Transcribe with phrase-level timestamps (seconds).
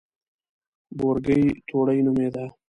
[0.97, 2.45] بورګۍ توړۍ نومېده.